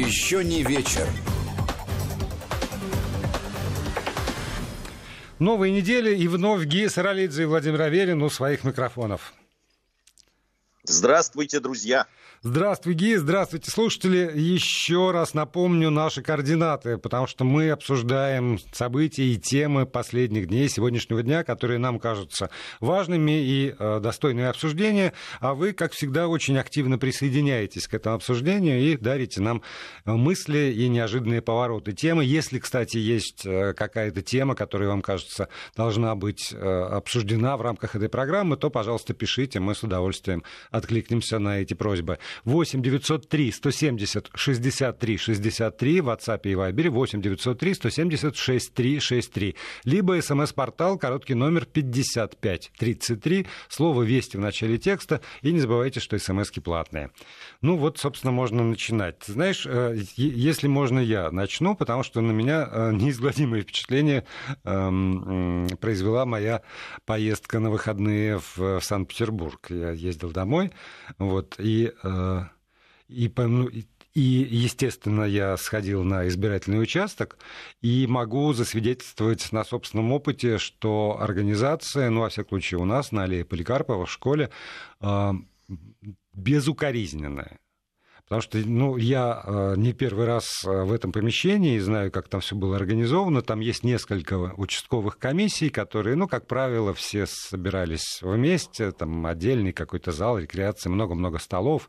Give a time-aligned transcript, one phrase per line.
[0.00, 1.06] Еще не вечер.
[5.38, 9.34] Новые недели и вновь Ги Саралидзе и Владимир Аверин у своих микрофонов.
[10.84, 12.06] Здравствуйте, друзья!
[12.42, 14.32] Здравствуй, Ги, здравствуйте, слушатели.
[14.34, 21.22] Еще раз напомню наши координаты, потому что мы обсуждаем события и темы последних дней, сегодняшнего
[21.22, 22.48] дня, которые нам кажутся
[22.80, 25.12] важными и э, достойными обсуждения.
[25.40, 29.60] А вы, как всегда, очень активно присоединяетесь к этому обсуждению и дарите нам
[30.06, 32.24] мысли и неожиданные повороты темы.
[32.24, 37.96] Если, кстати, есть э, какая-то тема, которая вам кажется должна быть э, обсуждена в рамках
[37.96, 42.18] этой программы, то, пожалуйста, пишите, мы с удовольствием откликнемся на эти просьбы.
[42.44, 49.56] 8 903 170 63 63 в WhatsApp и Viber 8 903 170 63 63.
[49.84, 55.20] Либо смс-портал, короткий номер 55 33, слово «Вести» в начале текста.
[55.42, 57.10] И не забывайте, что смс-ки платные.
[57.62, 59.22] Ну вот, собственно, можно начинать.
[59.24, 64.24] Знаешь, э, если можно, я начну, потому что на меня э, неизгладимое впечатление
[64.64, 66.62] эм, произвела моя
[67.06, 69.66] поездка на выходные в Санкт-Петербург.
[69.70, 70.59] Я ездил домой,
[71.18, 72.42] вот, и э,
[73.10, 77.38] и, ну, и, естественно, я сходил на избирательный участок
[77.80, 83.24] и могу засвидетельствовать на собственном опыте, что организация, ну, во всяком случае, у нас на
[83.24, 84.50] аллее Поликарпова в школе
[85.00, 85.32] э,
[86.32, 87.58] безукоризненная.
[88.30, 92.54] Потому что ну, я э, не первый раз в этом помещении, знаю, как там все
[92.54, 93.42] было организовано.
[93.42, 100.12] Там есть несколько участковых комиссий, которые, ну, как правило, все собирались вместе, там отдельный какой-то
[100.12, 101.88] зал рекреации, много-много столов.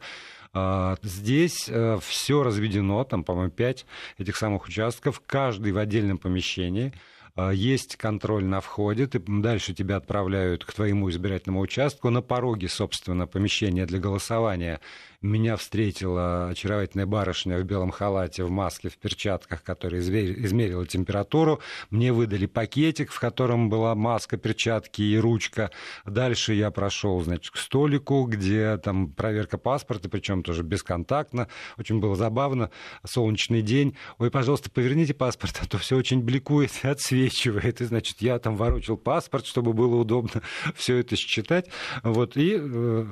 [0.52, 3.86] А, здесь э, все разведено, там, по-моему, пять
[4.17, 6.92] этих самых участков, каждый в отдельном помещении.
[7.36, 12.67] А, есть контроль на входе, ты, дальше тебя отправляют к твоему избирательному участку, на пороге,
[12.67, 14.81] собственно, помещения для голосования
[15.22, 21.61] меня встретила очаровательная барышня в белом халате, в маске, в перчатках, которая измерила температуру.
[21.91, 25.70] Мне выдали пакетик, в котором была маска, перчатки и ручка.
[26.05, 31.48] Дальше я прошел, значит, к столику, где там проверка паспорта, причем тоже бесконтактно.
[31.77, 32.71] Очень было забавно.
[33.05, 33.95] Солнечный день.
[34.17, 37.82] Ой, пожалуйста, поверните паспорт, а то все очень бликует и отсвечивает.
[37.82, 40.42] И, значит, я там ворочил паспорт, чтобы было удобно
[40.76, 41.70] все это считать.
[42.03, 42.38] Вот.
[42.38, 43.05] И, э,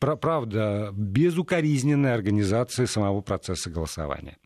[0.00, 4.38] правда, безукоризненной организации самого процесса голосования.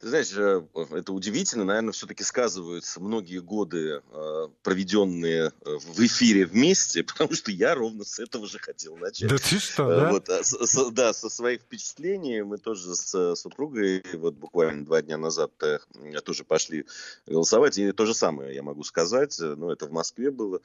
[0.00, 6.46] Ты знаешь, э, это удивительно, наверное, все-таки сказываются многие годы, э, проведенные э, в эфире
[6.46, 9.28] вместе, потому что я ровно с этого же хотел начать.
[9.28, 10.12] Да ты что, да?
[10.12, 15.18] Вот, а с, да, со своих впечатлений мы тоже с супругой вот буквально два дня
[15.18, 15.50] назад
[16.24, 16.86] тоже пошли
[17.26, 20.60] голосовать, и то же самое я могу сказать, ну, это в Москве было,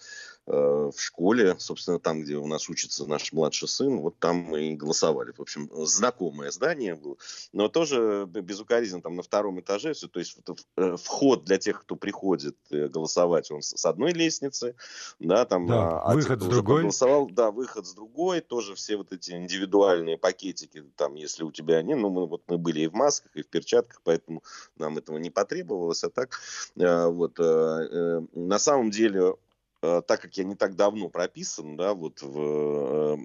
[0.45, 4.75] в школе, собственно, там, где у нас учится наш младший сын, вот там мы и
[4.75, 5.31] голосовали.
[5.31, 7.15] В общем, знакомое здание было,
[7.51, 10.37] но тоже безукоризненно там на втором этаже, все, то есть
[10.75, 14.75] э, вход для тех, кто приходит э, голосовать, он с одной лестницы,
[15.19, 16.81] да, там, да, а, выход с другой.
[16.81, 21.77] Голосовал, да, выход с другой, тоже все вот эти индивидуальные пакетики, там, если у тебя
[21.77, 24.43] они, ну, мы, вот мы были и в масках, и в перчатках, поэтому
[24.77, 26.39] нам этого не потребовалось, а так,
[26.75, 29.35] э, вот, на самом деле
[29.83, 33.15] так как я не так давно прописан, да, вот в, э,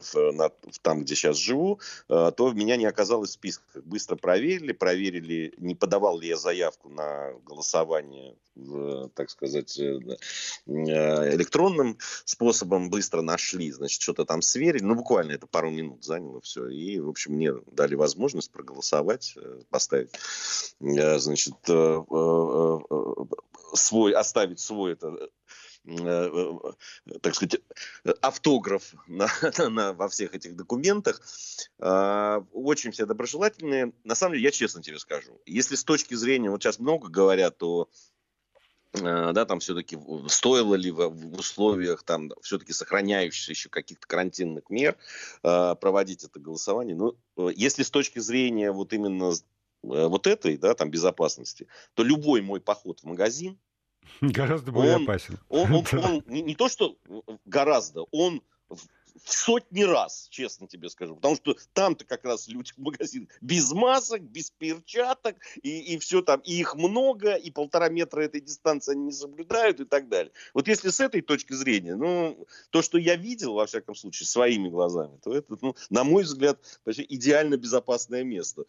[0.00, 3.84] в, на, в там, где сейчас живу, э, то меня не оказалось в списках.
[3.84, 9.78] Быстро проверили, проверили, не подавал ли я заявку на голосование, в, так сказать,
[10.66, 16.66] электронным способом, быстро нашли, значит, что-то там сверили, ну, буквально это пару минут заняло все,
[16.66, 19.36] и, в общем, мне дали возможность проголосовать,
[19.70, 20.10] поставить,
[20.80, 21.54] значит,
[23.74, 25.37] свой, оставить свой это Э, э,
[27.22, 27.60] так сказать,
[28.20, 29.28] автограф на,
[29.70, 31.20] на, во всех этих документах.
[31.78, 33.92] А, очень все доброжелательные.
[34.04, 37.62] На самом деле, я честно тебе скажу, если с точки зрения, вот сейчас много говорят
[37.62, 37.88] о
[38.92, 44.96] э, да, там все-таки стоило ли в, условиях там все-таки сохраняющихся еще каких-то карантинных мер
[45.42, 46.96] проводить это голосование.
[46.96, 47.16] Ну,
[47.50, 49.32] если с точки зрения вот именно
[49.82, 53.58] вот этой, да, там безопасности, то любой мой поход в магазин,
[54.20, 55.38] Гораздо более он, опасен.
[55.48, 56.96] Он, он, он не, не то, что
[57.44, 58.80] гораздо, он в
[59.24, 61.16] сотни раз, честно тебе скажу.
[61.16, 66.22] Потому что там-то как раз люди в магазин без масок, без перчаток, и, и все
[66.22, 70.32] там, и их много, и полтора метра этой дистанции они не соблюдают и так далее.
[70.54, 74.68] Вот если с этой точки зрения, ну, то, что я видел, во всяком случае, своими
[74.68, 78.64] глазами, то это, ну, на мой взгляд, вообще идеально безопасное место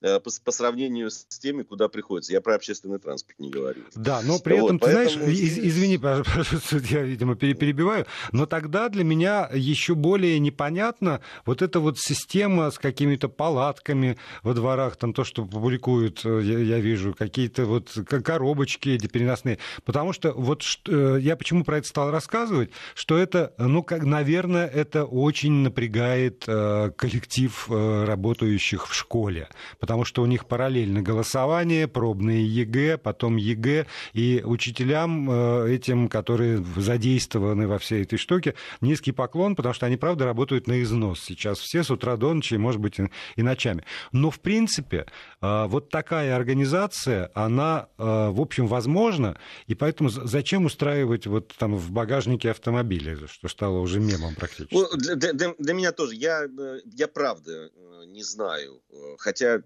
[0.00, 2.32] э, по, по сравнению с теми, куда приходится.
[2.32, 3.82] Я про общественный транспорт не говорю.
[3.94, 5.24] Да, но при вот, этом, ты поэтому...
[5.24, 11.20] знаешь, из, извини, пожалуйста, я, видимо, перебиваю, но тогда для меня еще еще более непонятна
[11.44, 16.58] вот эта вот система с какими-то палатками во дворах, там то, что публикуют, э, я,
[16.58, 19.58] я вижу, какие-то вот коробочки эти переносные.
[19.84, 24.66] Потому что вот э, я почему про это стал рассказывать, что это, ну, как, наверное,
[24.66, 29.48] это очень напрягает э, коллектив работающих в школе,
[29.78, 37.66] потому что у них параллельно голосование, пробные ЕГЭ, потом ЕГЭ, и учителям этим, которые задействованы
[37.66, 41.82] во всей этой штуке, низкий поклон, потому что они, правда, работают на износ сейчас все
[41.82, 42.98] с утра до ночи, может быть,
[43.36, 43.84] и ночами.
[44.12, 45.06] Но, в принципе,
[45.40, 51.76] а, вот такая организация, она, а, в общем, возможна, и поэтому зачем устраивать вот там
[51.76, 54.74] в багажнике автомобиля, что стало уже мемом практически?
[54.74, 56.14] Ну, для, для, для меня тоже.
[56.14, 58.80] Я, э, я правда э, не знаю.
[58.90, 59.62] Э, хотя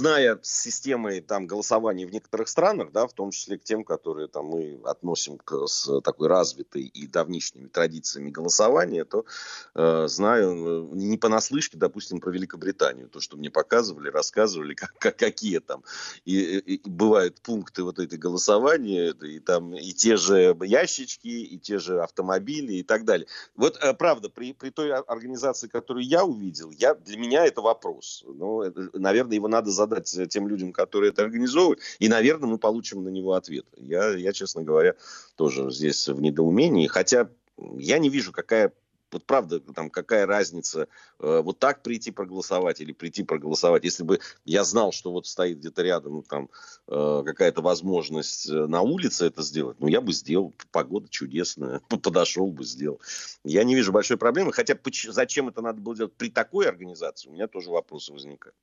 [0.00, 4.46] зная системы там, голосования в некоторых странах, да, в том числе к тем, которые там,
[4.46, 9.26] мы относим к, с такой развитой и давнишними традициями голосования, то
[9.74, 15.16] э, знаю э, не понаслышке, допустим, про Великобританию, то, что мне показывали, рассказывали, как, как,
[15.18, 15.84] какие там
[16.24, 21.78] и, и, бывают пункты вот этой голосования, и там и те же ящички, и те
[21.78, 23.26] же автомобили и так далее.
[23.54, 28.24] Вот, э, правда, при, при той организации, которую я увидел, я, для меня это вопрос.
[28.26, 33.04] Ну, это, наверное, его надо задать тем людям, которые это организовывают, и, наверное, мы получим
[33.04, 33.66] на него ответ.
[33.76, 34.94] Я, я честно говоря,
[35.36, 37.28] тоже здесь в недоумении, хотя
[37.76, 38.72] я не вижу, какая
[39.12, 40.88] вот правда, там какая разница,
[41.18, 43.84] э, вот так прийти проголосовать или прийти проголосовать.
[43.84, 46.48] Если бы я знал, что вот стоит где-то рядом ну, там
[46.86, 50.54] э, какая-то возможность э, на улице это сделать, ну, я бы сделал.
[50.70, 53.00] Погода чудесная, подошел бы, сделал.
[53.44, 54.78] Я не вижу большой проблемы, хотя
[55.08, 58.54] зачем это надо было делать при такой организации, у меня тоже вопросы возникают.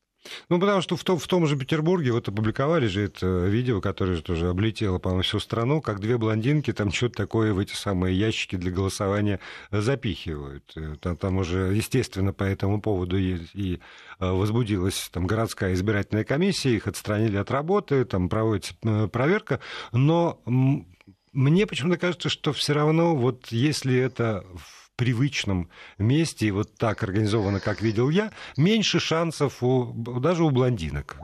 [0.50, 4.22] Ну, потому что в том, в том же Петербурге вот опубликовали же это видео, которое
[4.22, 8.56] тоже облетело, по-моему, всю страну, как две блондинки там что-то такое в эти самые ящики
[8.56, 9.40] для голосования
[9.72, 10.72] запихивают.
[10.76, 13.80] Э, там, там уже, естественно, по этому поводу и, и
[14.20, 19.60] э, возбудилась там городская избирательная комиссия, их отстранили от работы, там проводится э, проверка,
[19.92, 20.42] но
[21.34, 24.44] мне почему-то кажется, что все равно вот если это
[24.98, 31.18] привычном месте и вот так организовано, как видел я, меньше шансов у, даже у блондинок.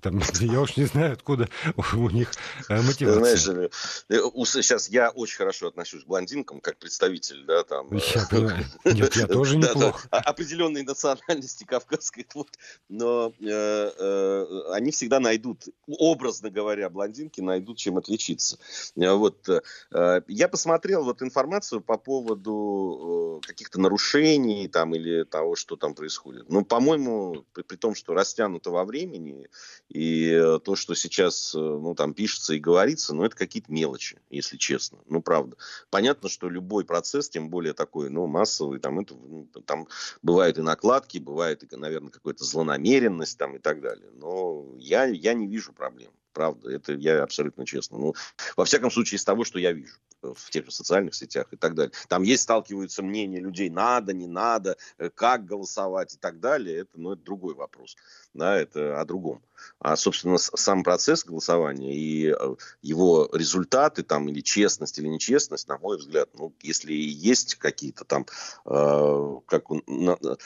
[0.00, 1.48] Там, я уж не знаю, откуда
[1.94, 2.32] у них
[2.68, 3.36] э, мотивация.
[3.36, 7.88] Знаешь, сейчас я очень хорошо отношусь к блондинкам, как представитель, да, там...
[7.92, 8.64] Я понимаю.
[8.84, 10.08] Нет, я тоже неплохо.
[10.10, 12.50] Определенной национальности кавказской, вот,
[12.88, 18.58] но э, э, они всегда найдут, образно говоря, блондинки найдут, чем отличиться.
[18.94, 19.48] Вот,
[19.90, 23.07] я посмотрел вот информацию по поводу Э,
[23.46, 26.48] каких-то нарушений там или того, что там происходит.
[26.48, 29.48] Ну, по-моему, при, при том, что растянуто во времени,
[29.88, 34.18] и э, то, что сейчас, э, ну, там пишется и говорится, ну, это какие-то мелочи,
[34.30, 34.98] если честно.
[35.06, 35.56] Ну, правда.
[35.90, 39.88] Понятно, что любой процесс, тем более такой, ну, массовый, там, это, ну, там
[40.22, 44.10] бывают и накладки, бывает, наверное, какая-то злонамеренность там и так далее.
[44.14, 47.98] Но я, я не вижу проблем правда, это я абсолютно честно.
[47.98, 48.14] Ну,
[48.56, 51.74] во всяком случае, из того, что я вижу в тех же социальных сетях и так
[51.74, 51.92] далее.
[52.08, 56.78] Там есть, сталкиваются мнения людей, надо, не надо, э, как голосовать и так далее.
[56.78, 57.96] Это, ну, это другой вопрос.
[58.34, 59.42] Да, это о другом.
[59.78, 65.78] А, собственно, сам процесс голосования и э, его результаты там или честность, или нечестность, на
[65.78, 68.26] мой взгляд, ну, если есть какие-то там,
[68.66, 70.36] э, как Э,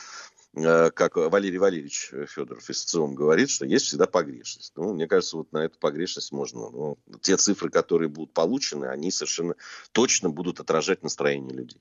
[0.55, 4.73] как Валерий Валерьевич Федоров из ЦИОМ говорит, что есть всегда погрешность.
[4.77, 6.69] Ну, мне кажется, вот на эту погрешность можно...
[6.71, 9.55] Ну, те цифры, которые будут получены, они совершенно
[9.93, 11.81] точно будут отражать настроение людей.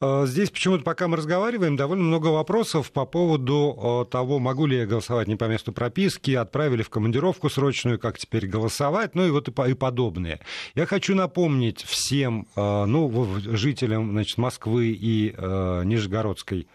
[0.00, 4.86] А, здесь почему-то, пока мы разговариваем, довольно много вопросов по поводу того, могу ли я
[4.86, 9.48] голосовать не по месту прописки, отправили в командировку срочную, как теперь голосовать, ну и вот
[9.48, 10.40] и подобное.
[10.76, 16.68] Я хочу напомнить всем, ну, жителям значит, Москвы и Нижегородской области,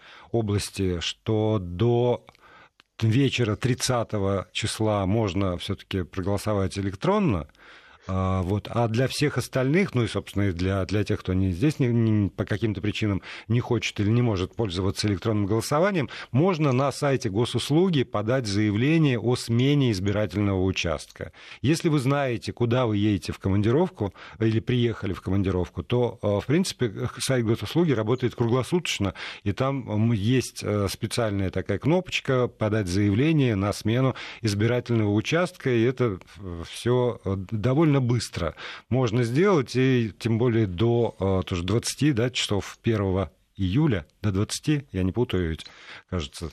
[1.00, 2.24] что до
[3.00, 7.48] вечера 30 числа можно все-таки проголосовать электронно,
[8.12, 8.66] а, вот.
[8.68, 11.86] А для всех остальных, ну и, собственно, и для, для тех, кто не здесь не,
[11.86, 17.30] не, по каким-то причинам не хочет или не может пользоваться электронным голосованием, можно на сайте
[17.30, 21.32] госуслуги подать заявление о смене избирательного участка.
[21.62, 26.46] Если вы знаете, куда вы едете в командировку или приехали в командировку, то, а, в
[26.46, 29.14] принципе, сайт госуслуги работает круглосуточно,
[29.44, 36.18] и там есть э, специальная такая кнопочка «Подать заявление на смену избирательного участка», и это
[36.38, 38.54] э, все э, довольно довольно быстро
[38.88, 44.86] можно сделать, и тем более до э, тоже 20 да, часов 1 июля, до 20,
[44.92, 45.66] я не путаю ведь,
[46.08, 46.50] кажется,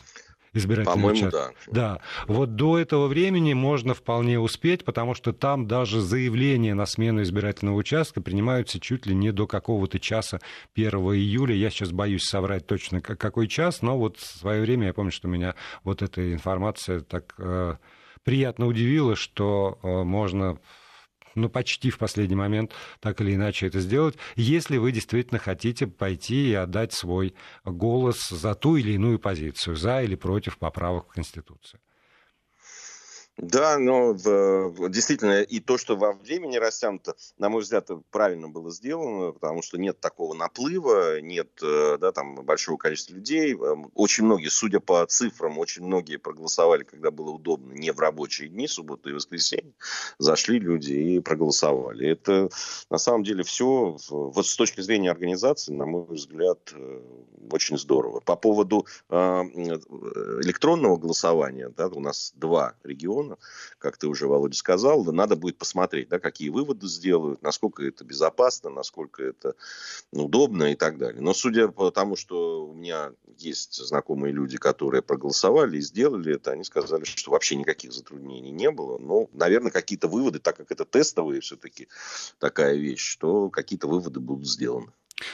[0.54, 1.54] избирательного участка.
[1.68, 1.72] Да.
[1.72, 2.02] да.
[2.28, 7.76] Вот до этого времени можно вполне успеть, потому что там даже заявления на смену избирательного
[7.76, 10.40] участка принимаются чуть ли не до какого-то часа
[10.76, 11.56] 1 июля.
[11.56, 15.28] Я сейчас боюсь соврать точно какой час, но вот в свое время я помню, что
[15.28, 17.76] меня вот эта информация так э,
[18.24, 20.58] приятно удивила, что э, можно
[21.38, 26.50] ну, почти в последний момент так или иначе это сделать, если вы действительно хотите пойти
[26.50, 31.80] и отдать свой голос за ту или иную позицию, за или против поправок в Конституцию.
[33.38, 39.32] Да, но действительно и то, что во времени растянуто, на мой взгляд, правильно было сделано,
[39.32, 43.54] потому что нет такого наплыва, нет э, да, там, большого количества людей.
[43.54, 48.50] Эм, очень многие, судя по цифрам, очень многие проголосовали, когда было удобно, не в рабочие
[48.50, 49.74] дни, субботу и воскресенье.
[50.18, 52.10] Зашли люди и проголосовали.
[52.10, 52.50] Это
[52.90, 57.02] на самом деле все, вот с точки зрения организации, на мой взгляд, э,
[57.52, 58.20] очень здорово.
[58.20, 63.38] По поводу э, электронного голосования, да, у нас два региона, безусловно,
[63.80, 68.70] как ты уже, Володя, сказал, надо будет посмотреть, да, какие выводы сделают, насколько это безопасно,
[68.70, 69.56] насколько это
[70.12, 71.22] удобно и так далее.
[71.22, 76.52] Но судя по тому, что у меня есть знакомые люди, которые проголосовали и сделали это,
[76.52, 78.98] они сказали, что вообще никаких затруднений не было.
[78.98, 81.88] Ну, наверное, какие-то выводы, так как это тестовые все-таки
[82.40, 84.92] такая вещь, что какие-то выводы будут сделаны.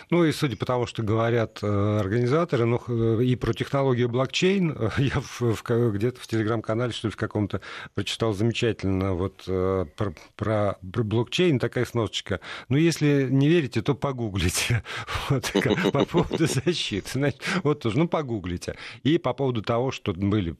[0.09, 4.71] Ну и судя по тому, что говорят э, организаторы, ну э, и про технологию блокчейн,
[4.71, 7.61] э, я в, в, где-то в телеграм-канале, что ли, в каком-то
[7.93, 12.39] прочитал замечательно вот про, про блокчейн, такая сносочка.
[12.69, 14.83] Ну, если не верите, то погуглите.
[15.29, 15.51] Вот,
[15.91, 17.09] по поводу защиты.
[17.13, 18.75] Значит, вот тоже, ну, погуглите.
[19.03, 20.55] И по поводу того, что были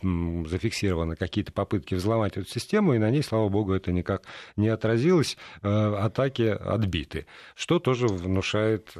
[0.48, 4.24] зафиксированы какие-то попытки взломать эту систему, и на ней, слава богу, это никак
[4.56, 7.25] не отразилось, атаки отбиты.
[7.56, 8.96] Что тоже внушает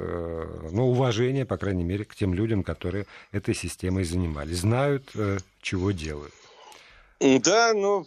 [0.70, 5.92] ну, уважение, по крайней мере, к тем людям, которые этой системой занимались, знают, э, чего
[5.92, 6.32] делают.
[7.20, 8.04] Да, ну,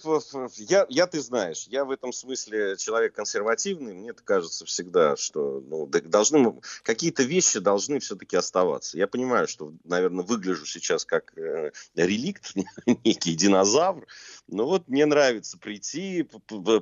[0.57, 5.85] я, я, ты знаешь, я в этом смысле человек консервативный, мне кажется всегда, что ну,
[5.87, 8.97] должны, какие-то вещи должны все-таки оставаться.
[8.97, 12.53] Я понимаю, что, наверное, выгляжу сейчас как э, реликт,
[13.05, 14.05] некий динозавр,
[14.49, 16.27] но вот мне нравится прийти,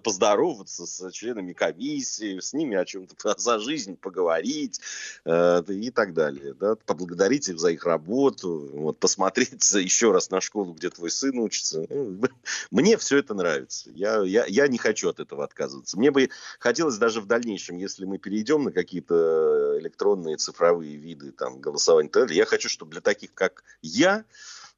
[0.03, 4.81] поздороваться с членами комиссии, с ними о чем-то за жизнь поговорить
[5.25, 10.41] э, и так далее, да, поблагодарить их за их работу, вот, посмотреть еще раз на
[10.41, 12.14] школу, где твой сын учится, ну,
[12.71, 13.91] мне все это нравится.
[13.91, 15.97] Я, я, я не хочу от этого отказываться.
[15.97, 16.29] Мне бы
[16.59, 22.45] хотелось даже в дальнейшем, если мы перейдем на какие-то электронные цифровые виды там, голосования, я
[22.45, 24.25] хочу, чтобы для таких, как я,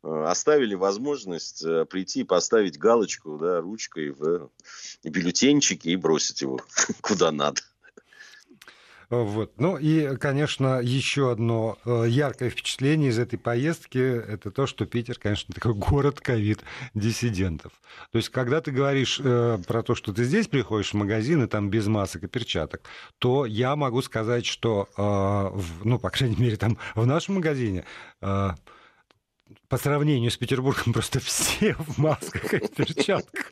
[0.03, 4.49] э, оставили возможность э, прийти и поставить галочку да, ручкой в
[5.03, 6.59] бюллетенчике и бросить его
[7.01, 7.61] куда надо.
[9.09, 9.53] Вот.
[9.57, 13.97] Ну и, конечно, еще одно э, яркое впечатление из этой поездки–
[14.27, 17.71] это то, что Питер, конечно, такой город ковид-диссидентов.
[18.11, 21.47] То есть, когда ты говоришь э, про то, что ты здесь приходишь в магазин, и
[21.47, 22.81] там без масок и перчаток,
[23.17, 27.85] то я могу сказать, что, э, в, ну, по крайней мере, там в нашем магазине
[28.21, 28.49] э,
[29.69, 33.51] по сравнению с Петербургом просто все в масках и перчатках.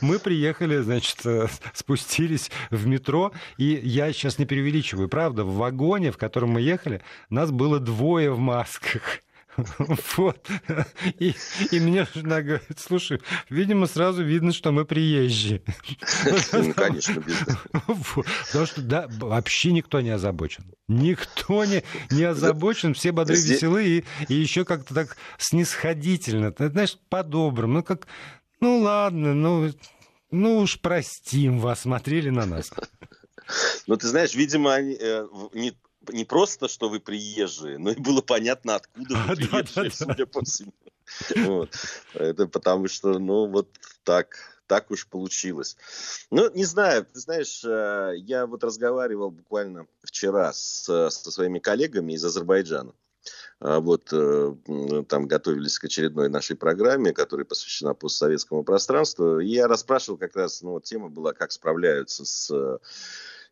[0.00, 6.12] Мы приехали, значит, э, спустились в метро, и я сейчас не преувеличиваю, правда, в вагоне,
[6.12, 9.20] в котором мы ехали, нас было двое в масках.
[10.16, 10.48] Вот.
[11.18, 11.34] И,
[11.70, 15.62] и мне жена говорит, слушай, видимо, сразу видно, что мы приезжие.
[16.52, 17.22] Ну, конечно,
[18.46, 20.64] Потому что да, вообще никто не озабочен.
[20.88, 26.52] Никто не, не озабочен, все бодры, веселы и, и еще как-то так снисходительно.
[26.52, 27.74] Ты знаешь, по-доброму.
[27.74, 28.06] Ну, как,
[28.60, 29.72] ну ладно, ну,
[30.30, 32.72] ну уж простим вас, смотрели на нас.
[33.86, 35.72] Ну, ты знаешь, видимо, они, э, не,
[36.12, 40.72] не просто, что вы приезжие, но и было понятно, откуда вы приезжие, судя по всему.
[41.36, 41.70] Вот.
[42.14, 43.68] Это потому что, ну, вот
[44.02, 44.36] так,
[44.66, 45.76] так уж получилось.
[46.30, 52.14] Ну, не знаю, ты знаешь, э, я вот разговаривал буквально вчера с, со своими коллегами
[52.14, 52.92] из Азербайджана.
[53.58, 54.54] А вот э,
[55.08, 59.40] там готовились к очередной нашей программе, которая посвящена постсоветскому пространству.
[59.40, 62.78] И я расспрашивал как раз, ну, вот тема была, как справляются с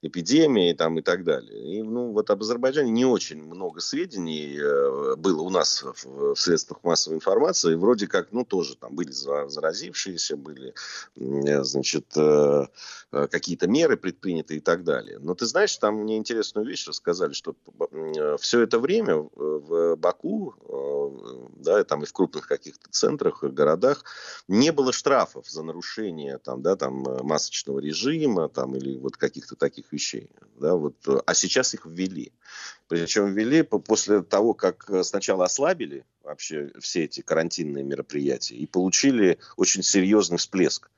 [0.07, 1.79] эпидемии там, и так далее.
[1.79, 6.85] И, ну, вот об Азербайджане не очень много сведений э, было у нас в, средствах
[6.85, 7.75] массовой информации.
[7.75, 10.75] Вроде как, ну, тоже там были заразившиеся, были,
[11.17, 12.67] значит, э,
[13.13, 15.19] э, какие-то меры предприняты и так далее.
[15.21, 17.55] Но ты знаешь, там мне интересную вещь рассказали, что
[18.39, 20.55] все это время в Баку,
[21.57, 24.05] да, там и в крупных каких-то центрах, городах
[24.49, 29.94] не было штрафов за нарушение там, да, там, масочного режима там, или вот каких-то таких
[29.95, 30.31] вещей.
[30.57, 30.97] Да, вот,
[31.27, 32.33] а сейчас их ввели.
[32.89, 39.83] Причем ввели после того, как сначала ослабили вообще все эти карантинные мероприятия и получили очень
[39.83, 40.91] серьезный всплеск.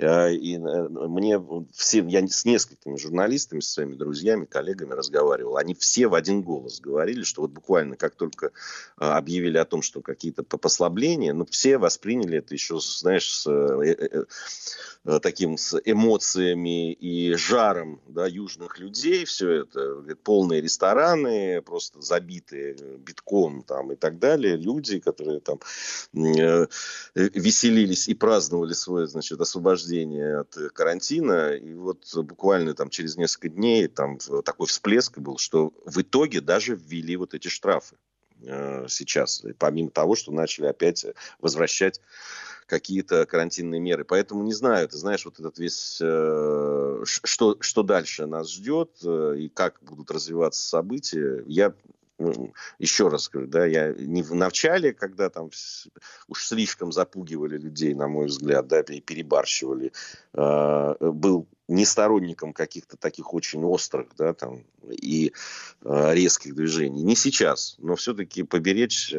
[0.00, 1.42] Э, и э, мне
[1.72, 5.56] все, я с несколькими журналистами, со своими друзьями, коллегами разговаривал.
[5.56, 8.50] Они все в один голос говорили, что вот буквально как только э,
[9.04, 13.46] объявили о том, что какие-то послабления, ну, все восприняли это еще, знаешь, с
[15.22, 19.24] таким с эмоциями и жаром да, южных людей.
[19.24, 24.56] Все это полные рестораны, просто забитые битком там, и так далее.
[24.56, 25.58] Люди, которые там
[27.14, 33.48] веселились и праздновали свое значит, освобождение освобождения от карантина, и вот буквально там через несколько
[33.48, 37.96] дней там такой всплеск был, что в итоге даже ввели вот эти штрафы
[38.42, 41.06] э, сейчас, помимо того, что начали опять
[41.40, 42.00] возвращать
[42.66, 44.04] какие-то карантинные меры.
[44.04, 49.34] Поэтому не знаю, ты знаешь, вот этот весь, э, что, что дальше нас ждет э,
[49.38, 51.74] и как будут развиваться события, я
[52.78, 55.50] еще раз говорю, да, я не в начале, когда там
[56.28, 59.92] уж слишком запугивали людей, на мой взгляд, да, перебарщивали,
[60.34, 65.32] э, был не сторонником каких-то таких очень острых, да, там, и
[65.82, 67.02] э, резких движений.
[67.02, 69.14] Не сейчас, но все-таки поберечь,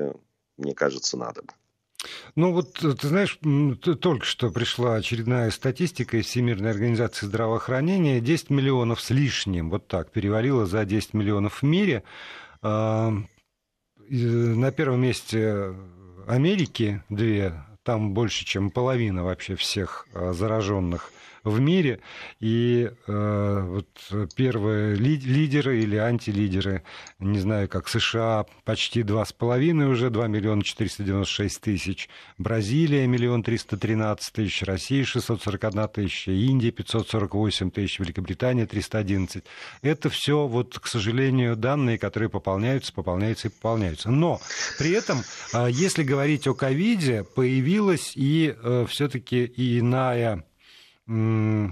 [0.58, 1.53] мне кажется, надо бы.
[2.36, 3.39] Ну вот, э, ты знаешь,
[4.01, 8.20] только что пришла очередная статистика из Всемирной организации здравоохранения.
[8.20, 12.03] 10 миллионов с лишним, вот так, перевалило за 10 миллионов в мире.
[12.62, 13.25] На
[14.72, 15.75] первом месте
[16.27, 17.53] Америки две,
[17.84, 21.12] там больше, чем половина вообще всех а, зараженных
[21.43, 22.00] в мире.
[22.39, 23.88] И э, вот
[24.36, 26.83] первые лидеры или антилидеры,
[27.19, 32.10] не знаю, как США, почти 2,5 уже, 2 миллиона 496 тысяч.
[32.38, 34.63] Бразилия, миллион 313 тысяч.
[34.63, 36.31] Россия, 641 тысяча.
[36.31, 38.00] Индия, 548 тысяч.
[38.00, 39.43] Великобритания, 311.
[39.81, 44.12] Это все, вот, к сожалению, данные, которые пополняются, пополняются и пополняются.
[44.12, 44.39] Но
[44.77, 45.21] при этом,
[45.53, 50.43] э, если говорить о ковиде, появилась и э, все-таки иная
[51.08, 51.67] Э,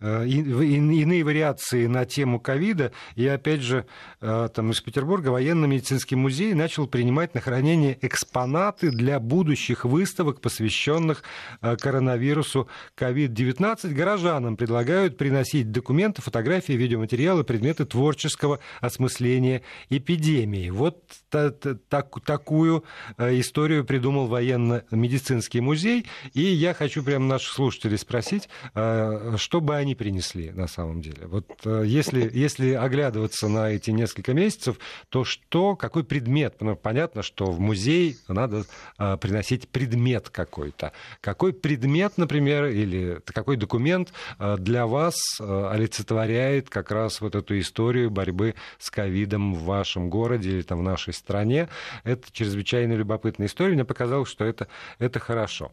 [0.00, 2.92] иные вариации на тему ковида.
[3.16, 3.86] И опять же,
[4.20, 11.22] э, там из Петербурга военно-медицинский музей начал принимать на хранение экспонаты для будущих выставок, посвященных
[11.60, 13.92] э, коронавирусу COVID-19.
[13.92, 20.70] Горожанам предлагают приносить документы, фотографии, видеоматериалы, предметы творческого осмысления эпидемии.
[20.70, 22.84] Вот так, такую
[23.18, 26.06] историю придумал военно-медицинский музей.
[26.32, 31.26] И я хочу прямо наших слушателей спросить, что бы они они принесли на самом деле?
[31.26, 36.54] Вот э, если, если оглядываться на эти несколько месяцев, то что, какой предмет?
[36.60, 38.64] Ну, понятно, что в музей надо
[38.98, 40.92] э, приносить предмет какой-то.
[41.20, 48.10] Какой предмет, например, или какой документ э, для вас олицетворяет как раз вот эту историю
[48.10, 51.68] борьбы с ковидом в вашем городе или там в нашей стране?
[52.04, 53.74] Это чрезвычайно любопытная история.
[53.74, 55.72] Мне показалось, что это, это хорошо.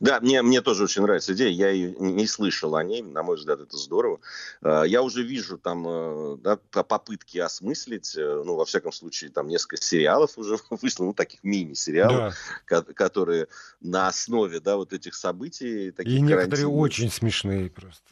[0.00, 1.50] Да, мне, мне тоже очень нравится идея.
[1.50, 3.02] Я ее не слышал о ней.
[3.02, 4.20] На мой взгляд, это здорово.
[4.62, 8.16] А, я уже вижу там э, да, попытки осмыслить.
[8.16, 12.34] Э, ну, во всяком случае, там несколько сериалов уже вышло, ну, таких мини-сериалов,
[12.68, 12.82] да.
[12.82, 13.48] которые
[13.80, 15.90] на основе да, вот этих событий.
[15.90, 18.02] Таких И некоторые очень смешные просто.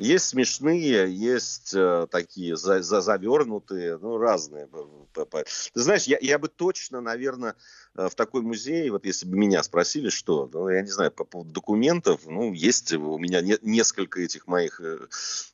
[0.00, 4.66] Есть смешные, есть э, такие за, за, завернутые, ну, разные.
[5.12, 7.54] Ты знаешь, я, я бы точно, наверное,
[7.94, 11.50] в такой музей, вот если бы меня спросили, что, ну, я не знаю, по поводу
[11.50, 15.06] документов, ну, есть у меня не, несколько этих моих э,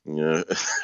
[0.05, 0.43] э,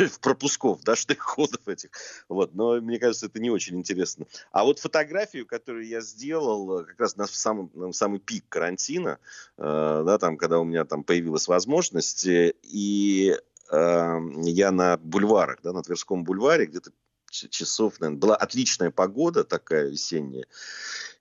[0.22, 1.92] пропусков, да, штрих-ходов этих,
[2.28, 4.26] вот, но мне кажется, это не очень интересно.
[4.52, 9.20] А вот фотографию, которую я сделал э, как раз на самый, на самый пик карантина,
[9.58, 13.38] э, да, там, когда у меня там появилась возможность, и
[13.72, 16.92] я на бульварах, да, на Тверском бульваре, где-то
[17.34, 20.46] часов, наверное, была отличная погода такая весенняя,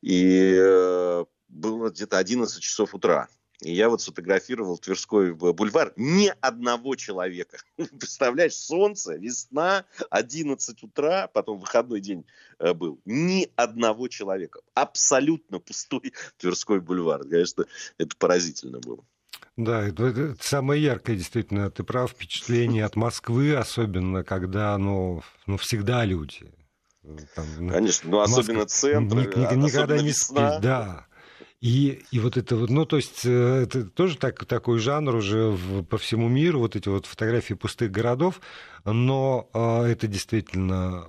[0.00, 3.28] и э, было где-то 11 часов утра.
[3.62, 5.92] И я вот сфотографировал Тверской бульвар.
[5.96, 7.58] Ни одного человека.
[7.76, 12.26] Представляешь, солнце, весна, 11 утра, потом выходной день
[12.58, 13.00] э, был.
[13.04, 14.60] Ни одного человека.
[14.74, 17.22] Абсолютно пустой Тверской бульвар.
[17.22, 17.66] Конечно,
[17.98, 19.04] это поразительно было.
[19.56, 25.56] Да, это, это самое яркое, действительно, ты прав, впечатление от Москвы, особенно, когда, ну, ну
[25.58, 26.52] всегда люди.
[27.34, 30.58] Там, Конечно, ну, Москва, особенно центр, ни, ни, никогда не весна.
[30.60, 31.06] Да,
[31.62, 35.50] и, и вот это вот, ну, то есть, э, это тоже так, такой жанр уже
[35.50, 38.40] в, по всему миру, вот эти вот фотографии пустых городов,
[38.84, 41.06] но э, это действительно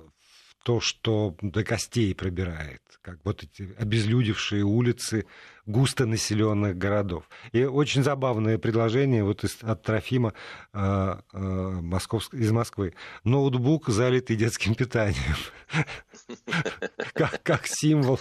[0.64, 5.26] то, что до костей пробирает, как вот эти обезлюдевшие улицы
[5.66, 7.28] густонаселенных городов.
[7.52, 10.32] И очень забавное предложение вот из, от Трофима
[10.72, 12.94] э, э, Московск, из Москвы.
[13.24, 15.36] Ноутбук, залитый детским питанием.
[17.12, 18.18] Как, символ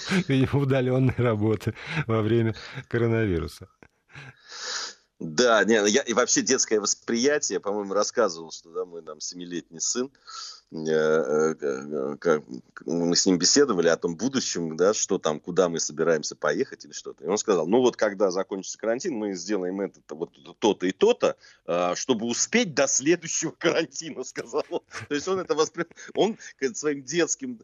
[0.53, 1.73] удаленной работы
[2.08, 2.56] во время
[2.89, 3.69] коронавируса.
[5.19, 10.12] Да, не, я, и вообще детское восприятие, по-моему, рассказывал, что да, мой там семилетний сын,
[10.74, 12.40] Э, э, э,
[12.86, 16.92] мы с ним беседовали о том будущем, да, что там, куда мы собираемся поехать или
[16.92, 17.24] что-то.
[17.24, 21.38] И он сказал, ну вот когда закончится карантин, мы сделаем это, вот то-то и то-то,
[21.68, 24.82] а, чтобы успеть до следующего карантина, сказал он.
[25.10, 25.86] То есть он это воспри...
[26.16, 26.40] он
[26.74, 27.60] своим детским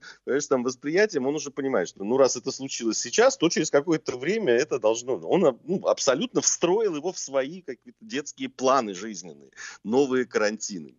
[0.47, 4.53] там, восприятием, он уже понимает, что ну раз это случилось сейчас, то через какое-то время
[4.53, 5.15] это должно...
[5.15, 9.49] Он ну, абсолютно встроил его в свои какие-то детские планы жизненные,
[9.83, 10.93] новые карантины.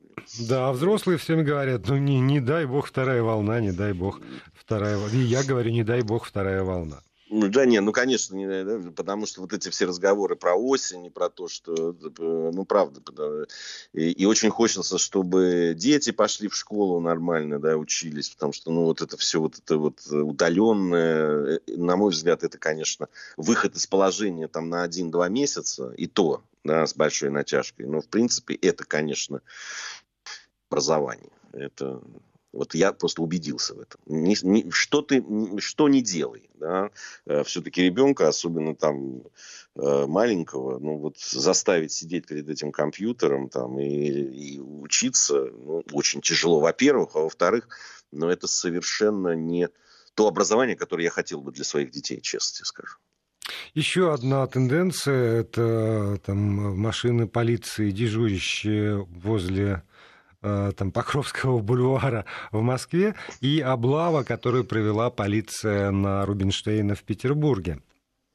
[0.49, 4.21] Да, а взрослые всем говорят, ну не, не дай бог вторая волна, не дай бог
[4.55, 5.15] вторая волна.
[5.15, 7.01] И я говорю, не дай бог вторая волна.
[7.33, 11.07] Ну, да, не, ну, конечно, не, да, потому что вот эти все разговоры про осень
[11.07, 13.47] и про то, что, ну, правда,
[13.93, 18.83] и, и очень хочется, чтобы дети пошли в школу нормально, да, учились, потому что, ну,
[18.87, 23.87] вот это все вот это вот удаленное, э, на мой взгляд, это, конечно, выход из
[23.87, 28.83] положения там на один-два месяца, и то, да, с большой натяжкой, но, в принципе, это,
[28.83, 29.41] конечно,
[30.69, 31.31] образование.
[31.53, 32.01] Это
[32.53, 34.01] вот я просто убедился в этом.
[34.07, 35.25] Не, не, что ты,
[35.59, 36.91] что не делай, да,
[37.27, 39.23] э, все-таки ребенка, особенно там
[39.77, 46.21] э, маленького, ну вот заставить сидеть перед этим компьютером там и, и учиться, ну, очень
[46.21, 47.69] тяжело, во-первых, а во-вторых,
[48.11, 49.69] но ну, это совершенно не
[50.15, 52.97] то образование, которое я хотел бы для своих детей, честно тебе скажу.
[53.75, 59.83] Еще одна тенденция– это там, машины полиции, дежурящие возле
[60.41, 67.81] там, Покровского бульвара в Москве и облава, которую провела полиция на Рубинштейна в Петербурге.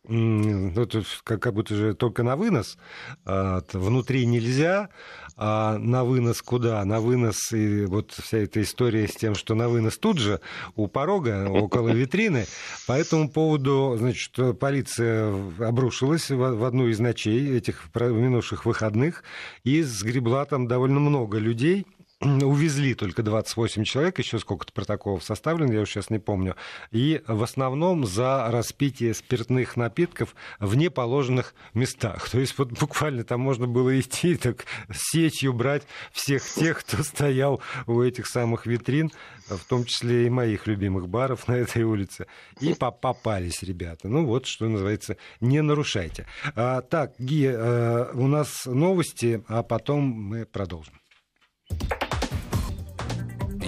[0.07, 2.77] Ну, тут как, как будто же только на вынос.
[3.25, 4.89] А, внутри нельзя,
[5.37, 6.83] а на вынос куда?
[6.85, 10.39] На вынос и вот вся эта история с тем, что на вынос тут же,
[10.75, 12.45] у порога, около витрины.
[12.87, 19.23] По этому поводу, значит, полиция обрушилась в одну из ночей этих минувших выходных
[19.63, 21.85] и сгребла там довольно много людей
[22.21, 26.55] увезли только 28 человек, еще сколько-то протоколов составлено, я уже сейчас не помню,
[26.91, 32.29] и в основном за распитие спиртных напитков в неположенных местах.
[32.29, 37.61] То есть вот буквально там можно было идти так сетью брать всех тех, кто стоял
[37.85, 39.11] у этих самых витрин,
[39.47, 42.27] в том числе и моих любимых баров на этой улице.
[42.61, 44.07] И попались ребята.
[44.07, 46.25] Ну вот, что называется, не нарушайте.
[46.55, 50.93] А, так, Ги, а, у нас новости, а потом мы продолжим.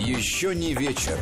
[0.08, 1.20] Еще не вечер.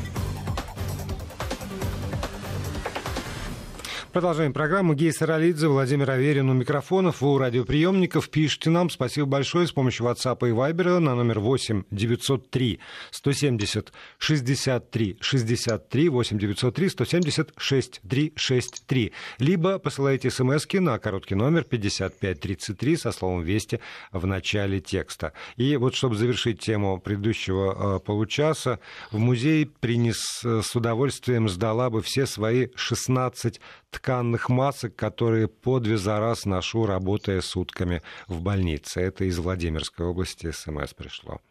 [4.16, 4.94] Продолжаем программу.
[4.94, 8.30] Гей Саралидзе, Владимир Аверин у микрофонов, у радиоприемников.
[8.30, 8.90] Пишите нам.
[8.90, 12.80] Спасибо большое с помощью WhatsApp и Viber на номер 8 903
[13.12, 19.12] 170 63 63 8 903 170 63 63.
[19.40, 23.82] Либо посылайте смс на короткий номер 5533 со словом «Вести»
[24.14, 25.34] в начале текста.
[25.58, 28.80] И вот, чтобы завершить тему предыдущего э, получаса,
[29.12, 33.60] в музей принес э, с удовольствием сдала бы все свои 16
[34.06, 39.02] тканных масок, которые по две за раз ношу, работая сутками в больнице.
[39.02, 41.42] Это из Владимирской области СМС пришло.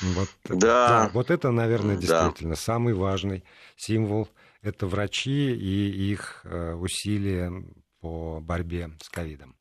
[0.00, 0.56] Вот, да.
[0.56, 1.10] да.
[1.12, 2.60] Вот это, наверное, действительно да.
[2.60, 3.44] самый важный
[3.76, 4.30] символ.
[4.62, 7.52] Это врачи и их э, усилия
[8.00, 9.54] по борьбе с ковидом.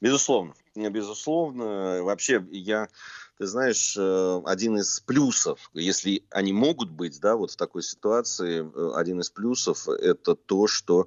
[0.00, 2.04] Безусловно, безусловно.
[2.04, 2.88] Вообще, я
[3.40, 8.60] ты знаешь, э, один из плюсов, если они могут быть, да, вот в такой ситуации,
[8.60, 11.06] э, один из плюсов это то, что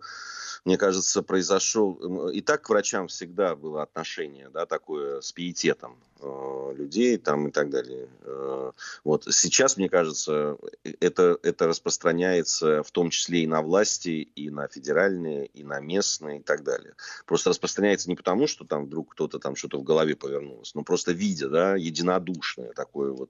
[0.65, 2.29] мне кажется, произошел...
[2.29, 7.51] И так к врачам всегда было отношение, да, такое с пиететом э, людей там и
[7.51, 8.07] так далее.
[8.21, 8.71] Э,
[9.03, 10.57] вот сейчас, мне кажется,
[11.01, 16.39] это, это распространяется в том числе и на власти, и на федеральные, и на местные
[16.39, 16.93] и так далее.
[17.25, 21.11] Просто распространяется не потому, что там вдруг кто-то там что-то в голове повернулось, но просто
[21.11, 23.29] видя, да, единодушное такое вот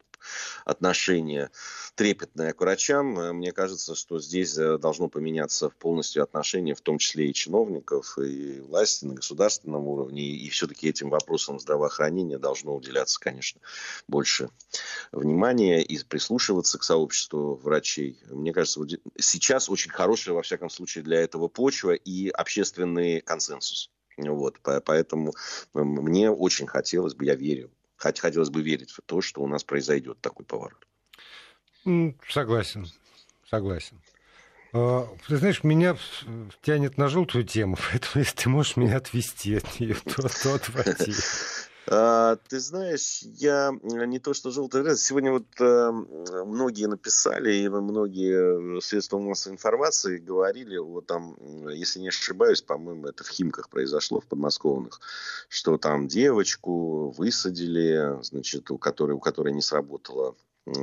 [0.65, 1.49] отношение
[1.95, 6.97] трепетное к врачам, э, мне кажется, что здесь э, должно поменяться полностью отношение, в том
[6.97, 10.23] числе числе и чиновников, и власти на государственном уровне.
[10.23, 13.61] И все-таки этим вопросам здравоохранения должно уделяться, конечно,
[14.07, 14.49] больше
[15.11, 18.19] внимания и прислушиваться к сообществу врачей.
[18.29, 23.89] Мне кажется, вот сейчас очень хорошая, во всяком случае, для этого почва и общественный консенсус.
[24.17, 25.33] Вот, поэтому
[25.73, 30.19] мне очень хотелось бы, я верю, хотелось бы верить в то, что у нас произойдет
[30.21, 30.87] такой поворот.
[32.29, 32.87] Согласен,
[33.49, 33.99] согласен.
[34.73, 35.95] А, ты знаешь, меня
[36.63, 41.13] тянет на желтую тему, поэтому если ты можешь меня отвести от нее, то, то отводи.
[41.85, 45.01] А, ты знаешь, я не то что желтый грязь.
[45.01, 51.35] Сегодня вот а, многие написали, и многие средства массовой информации говорили, вот там,
[51.69, 55.01] если не ошибаюсь, по-моему, это в Химках произошло, в подмосковных,
[55.49, 60.35] что там девочку высадили, значит, у которой, у которой не сработала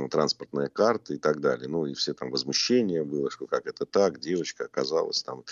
[0.09, 1.67] транспортная карта и так далее.
[1.67, 5.43] Ну, и все там возмущения было, что как это так, девочка оказалась там.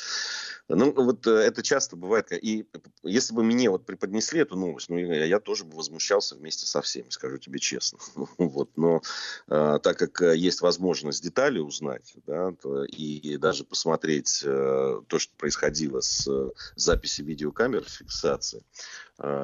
[0.68, 2.32] Ну, вот э, это часто бывает.
[2.32, 2.68] И
[3.04, 7.10] если бы мне вот преподнесли эту новость, ну, я тоже бы возмущался вместе со всеми,
[7.10, 8.00] скажу тебе честно.
[8.38, 9.02] вот, но
[9.48, 12.54] а, так как э, есть возможность детали узнать, да,
[12.88, 16.30] и даже посмотреть а, то, что происходило с
[16.76, 18.64] записи видеокамер, фиксации,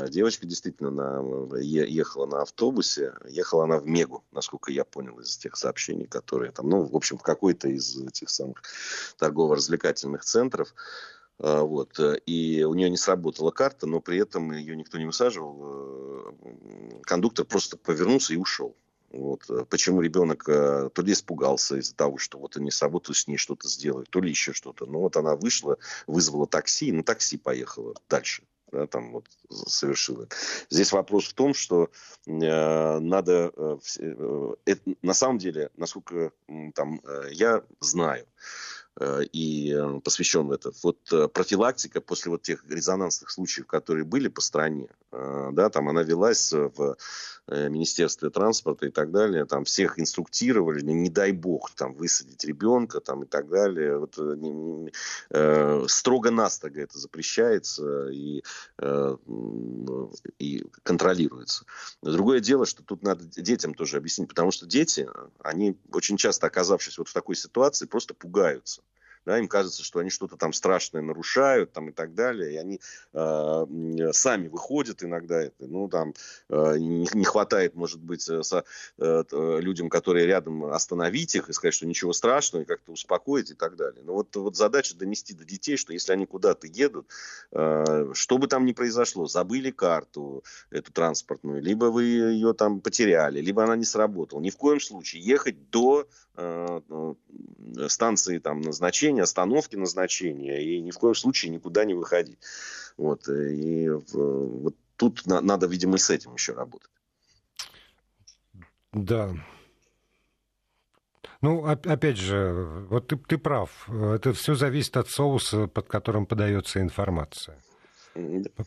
[0.09, 5.57] девочка действительно на, ехала на автобусе, ехала она в Мегу, насколько я понял из тех
[5.57, 8.63] сообщений, которые там, ну, в общем, в какой-то из этих самых
[9.17, 10.73] торгово-развлекательных центров.
[11.39, 11.99] А, вот.
[12.25, 15.57] И у нее не сработала карта, но при этом ее никто не высаживал.
[15.61, 18.75] Э, кондуктор просто повернулся и ушел.
[19.11, 19.49] Вот.
[19.69, 23.67] Почему ребенок э, то ли испугался из-за того, что вот они сработают с ней что-то
[23.67, 24.85] сделают, то ли еще что-то.
[24.85, 28.43] Но вот она вышла, вызвала такси, и на такси поехала дальше
[28.75, 30.27] да, там вот совершила.
[30.69, 31.89] Здесь вопрос в том, что
[32.27, 33.77] э, надо, э,
[34.65, 36.31] э, на самом деле, насколько
[36.73, 38.25] там э, я знаю,
[38.97, 40.71] Э, и э, посвящен в это.
[40.83, 46.51] Вот профилактика после вот тех резонансных случаев, которые были по стране, да, там она велась
[46.51, 46.97] в
[47.47, 53.23] Министерстве транспорта и так далее, там всех инструктировали, не, дай бог там высадить ребенка там
[53.23, 53.97] и так далее.
[53.99, 54.91] Вот, не,
[55.29, 58.43] э, строго-настрого это запрещается и,
[58.79, 59.17] э,
[60.39, 61.65] и контролируется.
[62.01, 65.07] Другое дело, что тут надо детям тоже объяснить, потому что дети,
[65.39, 68.81] они очень часто оказавшись вот в такой ситуации, просто пугаются
[69.25, 72.79] да, им кажется, что они что-то там страшное нарушают там, и так далее, и они
[73.13, 76.13] э, сами выходят иногда, это, ну, там,
[76.49, 78.63] э, не, хватает, может быть, э, со,
[78.97, 83.55] э, людям, которые рядом, остановить их и сказать, что ничего страшного, и как-то успокоить и
[83.55, 84.03] так далее.
[84.03, 87.07] Но вот, вот задача донести до детей, что если они куда-то едут,
[87.51, 93.41] э, что бы там ни произошло, забыли карту эту транспортную, либо вы ее там потеряли,
[93.41, 96.07] либо она не сработала, ни в коем случае ехать до
[97.87, 102.39] станции там назначения, остановки назначения, и ни в коем случае никуда не выходить.
[102.97, 106.91] Вот, и вот тут на, надо, видимо, с этим еще работать.
[108.91, 109.33] Да.
[111.41, 113.89] Ну, опять же, вот ты, ты прав.
[113.89, 117.61] Это все зависит от соуса, под которым подается информация.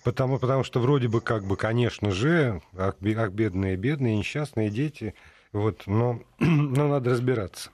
[0.04, 5.14] Потому, потому что вроде бы как бы, конечно же, ах, бедные, бедные, несчастные дети,
[5.52, 7.70] вот, но, но надо разбираться.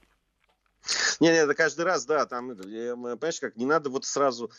[1.21, 4.51] Не, не, это каждый раз, да, там, понимаешь, как не надо вот сразу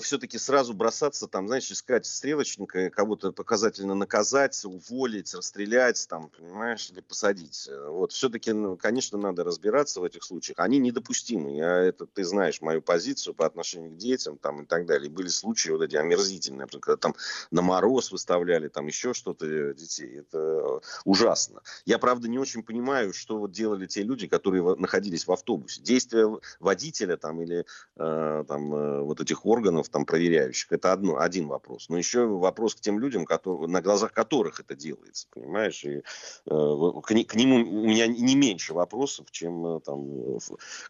[0.00, 7.00] все-таки сразу бросаться, там, знаешь, искать стрелочника, кого-то показательно наказать, уволить, расстрелять, там, понимаешь, или
[7.00, 7.68] посадить.
[7.68, 10.60] Э, вот, все-таки, ну, конечно, надо разбираться в этих случаях.
[10.60, 11.56] Они недопустимы.
[11.56, 15.10] Я, это, ты знаешь мою позицию по отношению к детям, там, и так далее.
[15.10, 17.14] Были случаи вот эти омерзительные, когда там
[17.50, 20.20] на мороз выставляли, там, еще что-то э, детей.
[20.20, 21.62] Это ужасно.
[21.86, 25.82] Я, правда, не очень понимаю, что вот делали те люди, которые находились в автобусе.
[25.82, 26.28] Действия
[26.60, 27.66] водителя, там, или
[27.96, 31.88] э, там, э, вот этих органов, органов там проверяющих, это одно, один вопрос.
[31.88, 35.84] Но еще вопрос к тем людям, которые, на глазах которых это делается, понимаешь?
[35.84, 36.00] И, э,
[36.46, 40.38] к, к ним у меня не меньше вопросов, чем э, там,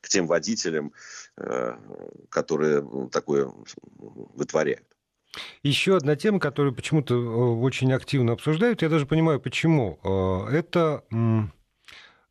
[0.01, 0.93] к тем водителям,
[1.37, 1.77] э,
[2.29, 3.53] которые такое
[4.35, 4.87] вытворяют.
[5.63, 9.99] Еще одна тема, которую почему-то э, очень активно обсуждают, я даже понимаю, почему.
[10.03, 11.62] Э, это Э,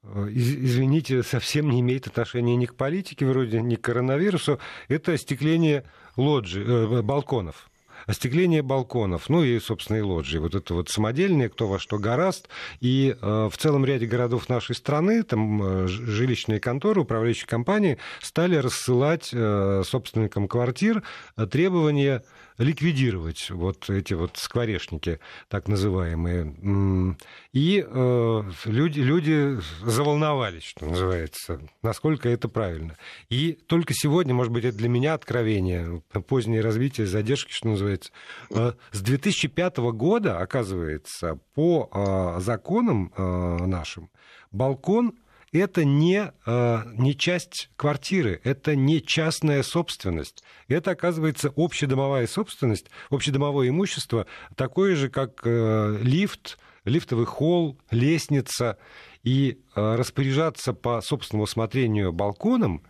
[0.04, 5.84] извините, совсем не имеет отношения ни к политике, вроде ни к коронавирусу, это остекление
[6.18, 7.71] лоджи, э, балконов
[8.06, 10.38] остекление балконов, ну и, собственно, и лоджии.
[10.38, 12.50] Вот это вот самодельные, кто во что гораст.
[12.80, 18.56] И э, в целом ряде городов нашей страны там э, жилищные конторы, управляющие компании стали
[18.56, 21.04] рассылать э, собственникам квартир
[21.38, 22.24] э, требования
[22.62, 27.18] ликвидировать вот эти вот скворечники, так называемые.
[27.54, 32.98] И э, люди, люди заволновались, что называется, насколько это правильно.
[33.30, 38.01] И только сегодня, может быть, это для меня откровение, позднее развитие, задержки, что называется.
[38.50, 44.10] Э, с 2005 года, оказывается, по э, законам э, нашим,
[44.52, 45.14] балкон
[45.54, 50.46] это не, не часть квартиры, это не частная собственность.
[50.70, 58.78] Это, оказывается, общедомовая собственность, общедомовое имущество, такое же, как лифт, лифтовый холл, лестница.
[59.24, 62.84] И распоряжаться по собственному усмотрению балконом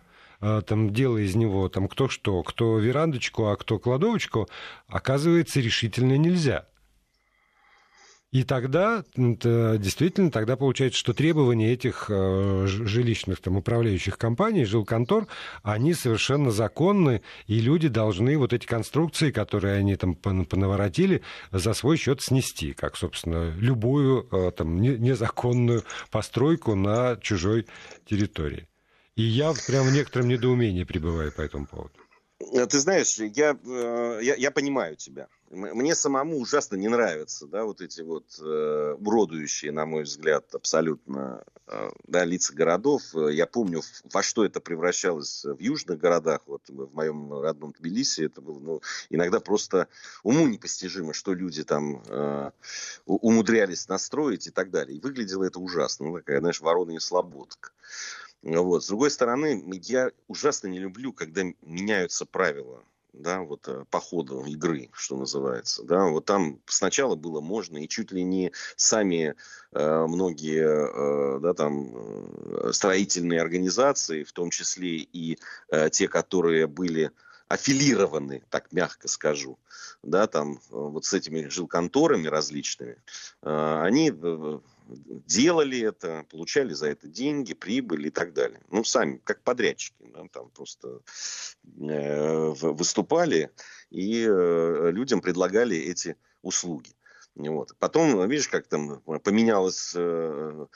[0.66, 4.48] там, делая из него там, кто что, кто верандочку, а кто кладовочку,
[4.88, 6.66] оказывается, решительно нельзя.
[8.32, 15.26] И тогда, действительно, тогда получается, что требования этих э, жилищных там, управляющих компаний, жилконтор,
[15.62, 21.98] они совершенно законны, и люди должны вот эти конструкции, которые они там понаворотили, за свой
[21.98, 27.66] счет снести, как, собственно, любую э, там, незаконную постройку на чужой
[28.06, 28.66] территории.
[29.16, 31.92] И я прям в некотором недоумении пребываю по этому поводу.
[32.52, 35.28] Э, ты знаешь, я, э, я, я понимаю тебя.
[35.50, 41.44] Мне самому ужасно не нравятся, да, вот эти вот э, уродующие, на мой взгляд, абсолютно,
[41.66, 43.02] э, да, лица городов.
[43.12, 48.40] Я помню, во что это превращалось в южных городах, вот в моем родном Тбилиси, это
[48.40, 49.88] было, ну, иногда просто
[50.22, 52.50] уму непостижимо, что люди там э,
[53.04, 54.96] умудрялись настроить и так далее.
[54.96, 57.72] И выглядело это ужасно, ну, такая, знаешь, ворона и слободка.
[58.42, 58.84] Вот.
[58.84, 64.44] С другой стороны, я ужасно не люблю, когда меняются правила да, вот э, по ходу
[64.44, 69.34] игры, что называется, да, вот там сначала было можно, и чуть ли не сами
[69.72, 76.66] э, многие, э, да, там, э, строительные организации, в том числе и э, те, которые
[76.66, 77.10] были
[77.48, 79.58] аффилированы, так мягко скажу,
[80.02, 82.96] да, там, э, вот с этими жилконторами различными,
[83.42, 84.10] они
[84.96, 88.60] делали это, получали за это деньги, прибыль и так далее.
[88.70, 91.00] Ну, сами, как подрядчики, да, там просто
[91.80, 93.50] э, выступали
[93.90, 96.94] и э, людям предлагали эти услуги.
[97.34, 97.74] Вот.
[97.78, 100.66] Потом, видишь, как там поменялось э,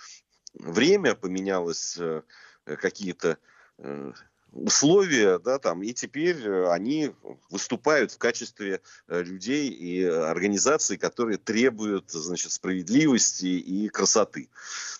[0.55, 2.23] время, поменялось э,
[2.65, 3.39] какие-то
[3.79, 4.13] э,
[4.53, 7.13] условия, да, там, и теперь э, они
[7.51, 14.49] выступают в качестве э, людей и организаций, которые требуют, значит, справедливости и красоты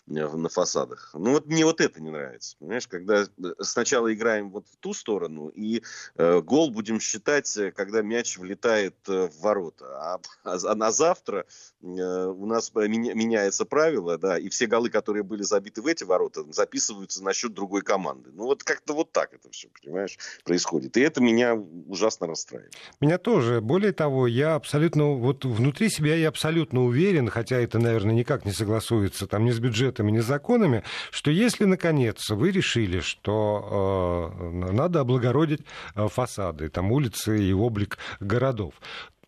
[0.09, 1.11] э, на фасадах.
[1.15, 3.27] Ну вот мне вот это не нравится, понимаешь, когда
[3.61, 5.83] сначала играем вот в ту сторону, и
[6.17, 11.47] гол будем считать, когда мяч влетает в ворота, а, а на завтра
[11.81, 17.23] у нас меняется правило, да, и все голы, которые были забиты в эти ворота, записываются
[17.23, 18.31] на счет другой команды.
[18.33, 20.97] Ну вот как-то вот так это все, понимаешь, происходит.
[20.97, 22.75] И это меня ужасно расстраивает.
[23.01, 23.61] Меня тоже.
[23.61, 28.53] Более того, я абсолютно, вот внутри себя я абсолютно уверен, хотя это, наверное, никак не
[28.53, 34.73] согласуется там ни с бюджетами, ни с законами, что если, наконец, вы решили, что э,
[34.73, 35.61] надо облагородить
[35.95, 38.75] э, фасады, там, улицы и облик городов,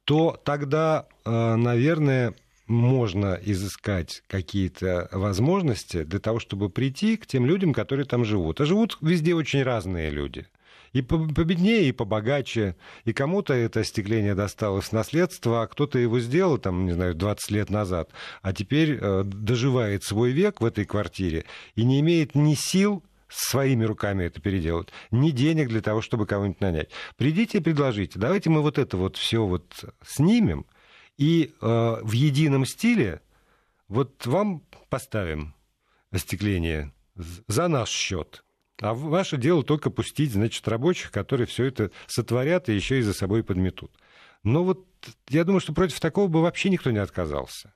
[0.04, 2.34] то тогда, э, наверное,
[2.68, 8.60] можно изыскать какие-то возможности для того, чтобы прийти к тем людям, которые там живут.
[8.60, 10.46] А живут везде очень разные люди.
[10.92, 12.76] И победнее, и побогаче.
[13.04, 17.50] И кому-то это остекление досталось в наследство, а кто-то его сделал, там, не знаю, 20
[17.50, 18.10] лет назад,
[18.42, 23.84] а теперь э, доживает свой век в этой квартире и не имеет ни сил своими
[23.84, 26.88] руками это переделать, ни денег для того, чтобы кого-нибудь нанять.
[27.18, 30.64] Придите и предложите, давайте мы вот это вот все вот снимем–
[31.18, 31.66] и э,
[32.02, 33.20] в едином стиле
[33.88, 35.54] вот вам поставим
[36.10, 36.92] остекление
[37.46, 38.44] за наш счет.
[38.80, 43.12] А ваше дело только пустить, значит, рабочих, которые все это сотворят и еще и за
[43.12, 43.92] собой подметут.
[44.44, 44.86] Но вот
[45.28, 47.72] я думаю, что против такого бы вообще никто не отказался.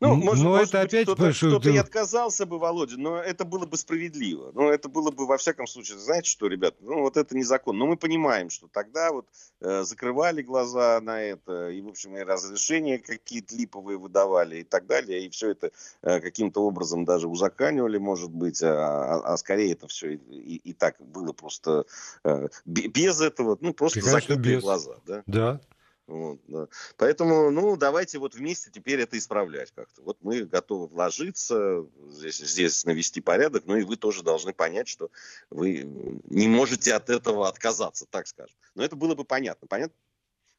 [0.00, 3.44] Ну, может, но может это быть, опять кто-то, кто-то и отказался бы, Володя, но это
[3.44, 4.52] было бы справедливо.
[4.54, 7.80] Но это было бы, во всяком случае, знаете что, ребят, ну вот это незаконно.
[7.80, 9.26] Но мы понимаем, что тогда вот
[9.60, 14.86] э, закрывали глаза на это, и, в общем, и разрешения какие-то липовые выдавали и так
[14.86, 19.72] далее, и все это э, каким-то образом даже узаканивали, может быть, а, а, а скорее
[19.72, 21.86] это все и, и, и так было просто
[22.24, 24.62] э, без этого, ну, просто закрытые без.
[24.62, 24.96] глаза.
[25.06, 25.22] Да?
[25.26, 25.60] да.
[26.08, 26.68] Вот, да.
[26.96, 30.00] Поэтому, ну, давайте вот вместе теперь это исправлять как-то.
[30.02, 35.10] Вот мы готовы вложиться, здесь, здесь навести порядок, но и вы тоже должны понять, что
[35.50, 35.82] вы
[36.24, 38.56] не можете от этого отказаться, так скажем.
[38.74, 39.68] Но это было бы понятно.
[39.68, 39.94] Понятно?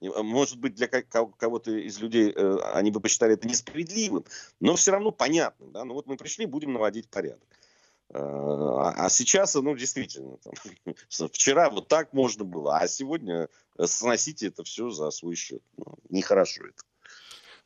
[0.02, 4.26] А, может быть, для кого-то из людей э, они бы посчитали это несправедливым,
[4.60, 5.72] но все равно понятным.
[5.72, 5.84] Да?
[5.84, 7.42] Ну вот мы пришли, будем наводить порядок.
[8.12, 10.54] А, а сейчас, ну, действительно, там,
[11.32, 13.50] вчера вот так можно было, а сегодня
[13.86, 15.62] сносите это все за свой счет.
[15.78, 16.84] Ну, нехорошо это.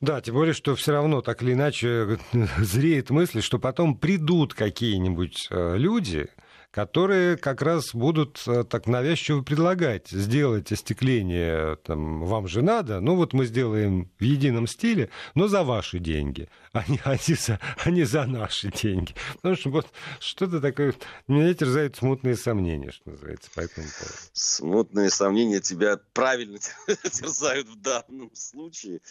[0.01, 2.19] Да, тем более, что все равно так или иначе
[2.58, 6.29] зреет мысль, что потом придут какие-нибудь э, люди,
[6.73, 13.15] которые как раз будут э, так навязчиво предлагать сделать остекление, там, вам же надо, ну
[13.15, 17.59] вот мы сделаем в едином стиле, но за ваши деньги, а не, а не, за,
[17.77, 19.13] а не за наши деньги.
[19.36, 19.88] Потому что вот
[20.19, 20.95] что-то такое,
[21.28, 24.17] меня терзают смутные сомнения, что называется, по этому поводу.
[24.34, 26.57] Смутные сомнения тебя правильно
[26.88, 29.01] терзают в данном случае.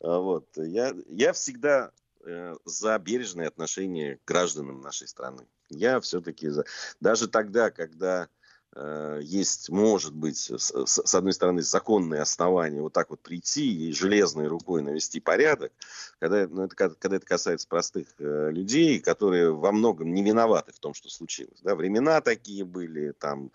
[0.00, 0.46] А вот.
[0.56, 1.90] Я, я всегда
[2.24, 5.44] э, за бережное отношение к гражданам нашей страны.
[5.70, 6.64] Я все-таки за...
[7.00, 8.28] Даже тогда, когда
[8.74, 13.92] э, есть, может быть, с, с одной стороны, законные основания вот так вот прийти и
[13.92, 15.72] железной рукой навести порядок,
[16.18, 20.78] когда, ну, это, когда это касается простых э, людей, которые во многом не виноваты в
[20.80, 21.60] том, что случилось.
[21.62, 21.74] Да?
[21.74, 23.52] Времена такие были, там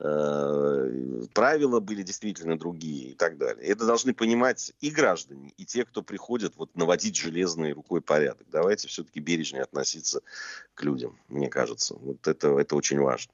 [0.00, 3.66] правила были действительно другие и так далее.
[3.66, 8.46] Это должны понимать и граждане, и те, кто приходит вот наводить железной рукой порядок.
[8.50, 10.22] Давайте все-таки бережнее относиться
[10.74, 11.94] к людям, мне кажется.
[11.94, 13.32] Вот это, это очень важно.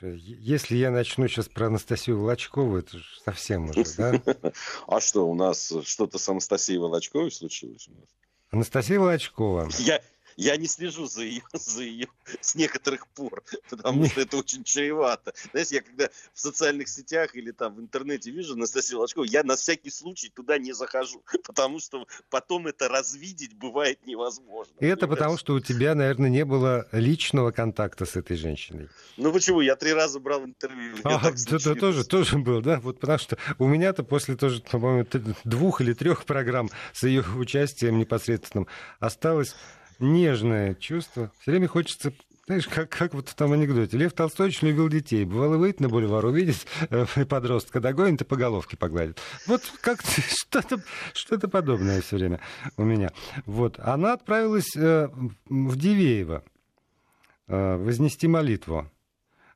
[0.00, 4.22] Если я начну сейчас про Анастасию Волочкову, это же совсем уже, да?
[4.86, 7.88] А что, у нас что-то с Анастасией Волочковой случилось?
[8.50, 9.70] Анастасия Волочкова.
[9.78, 10.00] Я,
[10.40, 12.08] я не слежу за ее, за ее
[12.40, 15.34] с некоторых пор, потому что это очень чревато.
[15.52, 19.56] Знаете, я когда в социальных сетях или там в интернете вижу Анастасию Волочкову, я на
[19.56, 24.72] всякий случай туда не захожу, потому что потом это развидеть бывает невозможно.
[24.80, 25.44] И это потому, кажется.
[25.44, 28.88] что у тебя, наверное, не было личного контакта с этой женщиной.
[29.18, 29.60] Ну почему?
[29.60, 30.96] Я три раза брал интервью.
[31.04, 32.80] А, это тоже, тоже был, да?
[32.80, 35.06] Вот потому что у меня-то после тоже, по-моему,
[35.44, 38.66] двух или трех программ с ее участием непосредственным
[39.00, 39.54] осталось
[40.00, 41.30] нежное чувство.
[41.40, 42.12] Все время хочется
[42.50, 43.96] знаешь, как, как вот в том анекдоте.
[43.96, 45.24] Лев очень любил детей.
[45.24, 49.20] Бывало выйти на бульвар, увидеть э, подростка, догонит и по головке погладит.
[49.46, 50.82] Вот как что-то
[51.12, 52.40] что подобное все время
[52.76, 53.12] у меня.
[53.46, 53.78] Вот.
[53.78, 55.08] Она отправилась э,
[55.48, 56.42] в Дивеево
[57.46, 58.90] э, вознести молитву.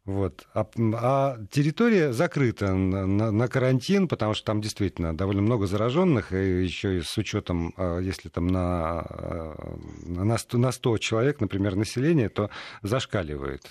[0.05, 0.47] Вот.
[0.53, 6.33] А, а территория закрыта на, на, на карантин, потому что там действительно довольно много зараженных,
[6.35, 11.41] и еще и с учетом, а, если там на, а, на, 100, на 100 человек,
[11.41, 12.51] например, населения, то
[12.83, 13.71] зашкаливает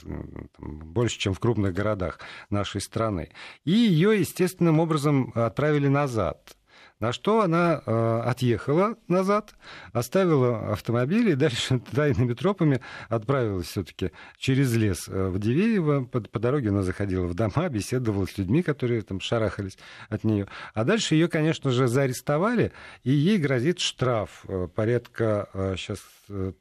[0.58, 2.20] больше, чем в крупных городах
[2.50, 3.30] нашей страны.
[3.64, 6.56] И ее естественным образом отправили назад
[7.04, 9.56] на что она э, отъехала назад,
[9.92, 12.80] оставила автомобиль и дальше тайными тропами
[13.10, 16.06] отправилась все-таки через лес э, в Дивеево.
[16.06, 19.78] По, по дороге она заходила в дома, беседовала с людьми, которые там шарахались
[20.08, 20.48] от нее.
[20.74, 22.72] А дальше ее, конечно же, заарестовали,
[23.04, 26.00] и ей грозит штраф э, порядка сейчас
[26.30, 26.54] э,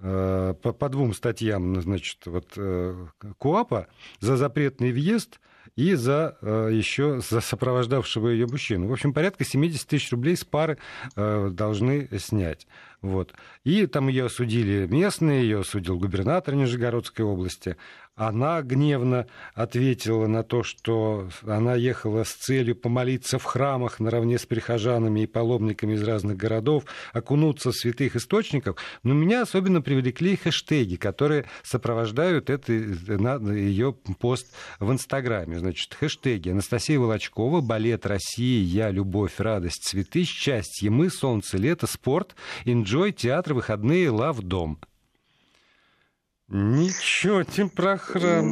[0.00, 2.58] э, по, по двум статьям, значит, вот
[3.38, 3.86] КУАПа
[4.18, 5.38] за запретный въезд
[5.76, 8.88] и за э, еще за сопровождавшего ее мужчину.
[8.88, 10.78] В общем, порядка 70 тысяч рублей с пары
[11.16, 12.66] э, должны снять.
[13.00, 13.32] Вот.
[13.64, 17.76] И там ее осудили местные, ее осудил губернатор Нижегородской области
[18.18, 24.44] она гневно ответила на то, что она ехала с целью помолиться в храмах наравне с
[24.44, 28.76] прихожанами и паломниками из разных городов, окунуться в святых источников.
[29.04, 35.60] Но меня особенно привлекли хэштеги, которые сопровождают это, ее пост в Инстаграме.
[35.60, 36.50] Значит, хэштеги.
[36.50, 43.54] Анастасия Волочкова, балет России, я, любовь, радость, цветы, счастье, мы, солнце, лето, спорт, инжой, театр,
[43.54, 44.80] выходные, лав, дом.
[46.50, 48.46] Ничего, не про храм,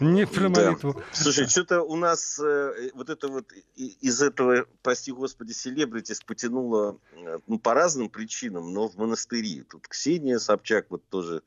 [0.00, 0.92] не про молитву.
[0.92, 1.02] Да.
[1.12, 7.38] Слушай, что-то у нас э, вот это вот из этого, прости господи, селебритис потянуло э,
[7.46, 9.62] ну, по разным причинам, но в монастыри.
[9.62, 11.42] Тут Ксения Собчак вот тоже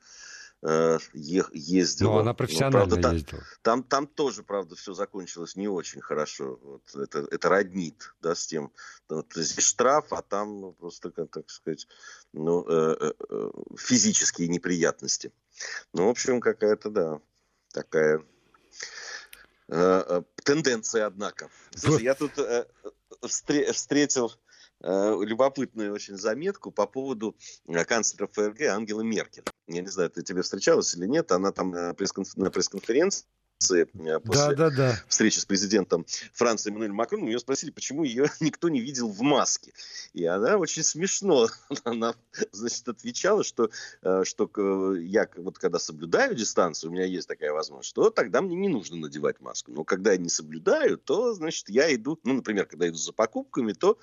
[0.62, 2.14] э, ездила.
[2.14, 3.43] Ну, она профессионально но, правда, ездила.
[3.62, 6.59] Там, там тоже, правда, все закончилось не очень хорошо.
[6.64, 8.72] Вот это, это роднит, да, с тем.
[9.09, 11.88] Вот здесь штраф, а там ну, просто, как так сказать,
[12.34, 15.32] ну, э, э, физические неприятности.
[15.93, 17.22] Ну, в общем, какая-то, да,
[17.74, 18.20] такая
[19.68, 21.49] э, э, тенденция, однако.
[21.76, 22.66] Слушай, я тут э,
[23.28, 24.32] встретил
[24.84, 27.36] любопытную очень заметку по поводу
[27.88, 29.43] канцлера ФРГ Ангелы Меркель.
[29.67, 33.25] Я не знаю, ты тебе встречалась или нет, она там на пресс-конференции
[33.62, 34.99] Франции э, после да, да, да.
[35.07, 39.74] встречи с президентом Франции Эммануэлем Макроном, ее спросили, почему ее никто не видел в маске.
[40.14, 41.47] И она очень смешно
[41.84, 42.16] она,
[42.51, 43.70] значит, отвечала, что,
[44.01, 48.55] э, что я вот когда соблюдаю дистанцию, у меня есть такая возможность, что тогда мне
[48.55, 49.72] не нужно надевать маску.
[49.72, 53.74] Но когда я не соблюдаю, то, значит, я иду, ну, например, когда иду за покупками,
[53.74, 53.97] то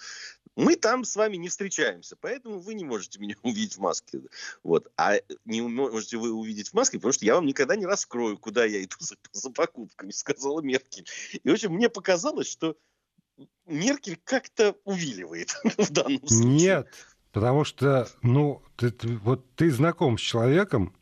[0.59, 4.21] мы там с вами не встречаемся, поэтому вы не можете меня увидеть в маске.
[4.65, 4.91] Вот.
[4.97, 8.65] А не можете вы увидеть в маске, потому что я вам никогда не раскрою, куда
[8.65, 11.07] я иду за, за покупками, сказала Меркель.
[11.33, 12.77] И, в общем, мне показалось, что
[13.67, 16.45] Меркель как-то увиливает в данном случае.
[16.45, 16.89] Нет,
[17.33, 18.93] потому что, ну, ты,
[19.23, 20.95] вот ты знаком с человеком,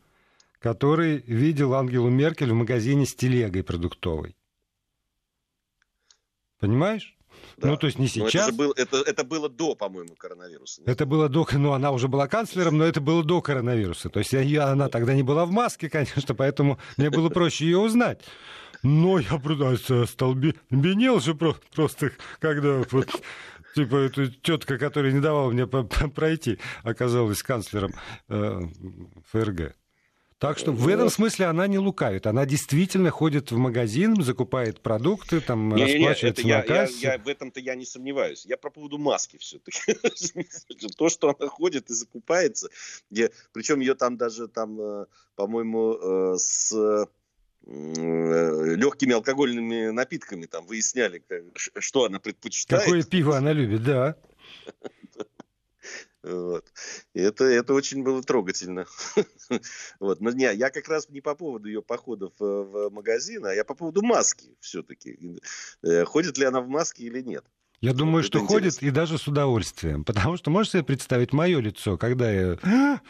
[0.58, 4.36] который видел Ангелу Меркель в магазине с телегой продуктовой.
[6.58, 7.15] Понимаешь?
[7.56, 7.68] Да.
[7.68, 8.22] Ну, то есть не сейчас.
[8.22, 10.82] Но это, же был, это, это было до, по-моему, коронавируса.
[10.86, 14.08] Это было до, ну, она уже была канцлером, но это было до коронавируса.
[14.08, 17.78] То есть я, она тогда не была в маске, конечно, поэтому мне было проще ее
[17.78, 18.20] узнать.
[18.82, 23.08] Но я просто стал бенел же просто, когда вот
[23.74, 27.94] типа эта тетка, которая не давала мне пройти, оказалась канцлером
[28.28, 28.60] э,
[29.32, 29.74] ФРГ.
[30.38, 32.26] Так что в этом смысле она не лукавит.
[32.26, 36.94] Она действительно ходит в магазин, закупает продукты, там не, расплачивается не, не, на кассе.
[37.00, 38.44] Я, я, в этом-то я не сомневаюсь.
[38.44, 39.94] Я про поводу маски все-таки.
[40.98, 42.68] То, что она ходит и закупается.
[43.52, 45.06] Причем ее там даже, там, э,
[45.36, 47.06] по-моему, э, с э,
[48.76, 51.22] легкими алкогольными напитками там выясняли,
[51.78, 52.84] что она предпочитает.
[52.84, 54.16] Какое пиво она любит, да.
[56.26, 56.72] Вот.
[57.14, 58.86] И это, это очень было трогательно.
[60.00, 60.20] вот.
[60.20, 63.64] Но не, я как раз не по поводу ее походов в, в магазин, а я
[63.64, 65.40] по поводу маски все-таки.
[65.82, 67.44] Э, ходит ли она в маске или нет.
[67.80, 68.54] Я думаю, что интересно.
[68.54, 70.04] ходит и даже с удовольствием.
[70.04, 72.56] Потому что можешь себе представить мое лицо, когда я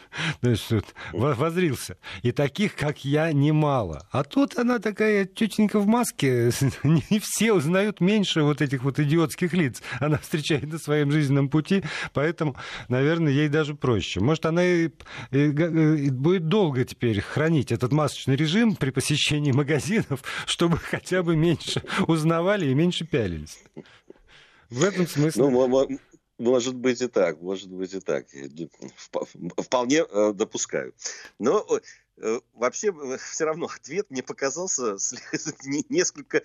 [0.41, 1.97] значит, возрился.
[2.21, 4.05] И таких, как я, немало.
[4.11, 6.51] А тут она такая тетенька в маске.
[6.83, 9.81] Не все узнают меньше вот этих вот идиотских лиц.
[10.01, 12.55] Она встречает на своем жизненном пути, поэтому,
[12.89, 14.19] наверное, ей даже проще.
[14.19, 14.89] Может, она и,
[15.31, 21.37] и, и будет долго теперь хранить этот масочный режим при посещении магазинов, чтобы хотя бы
[21.37, 23.59] меньше узнавали и меньше пялились.
[24.69, 25.43] В этом смысле.
[25.43, 25.99] Ну,
[26.37, 28.27] может быть и так, может быть и так.
[29.57, 30.93] Вполне э, допускаю.
[31.39, 31.65] Но
[32.17, 34.97] э, вообще э, все равно ответ мне показался
[35.89, 36.43] несколько